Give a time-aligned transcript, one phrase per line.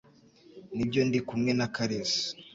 [0.75, 2.23] Nibyo, ndi kumwe na Kalisa